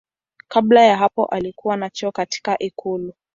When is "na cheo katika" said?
1.77-2.59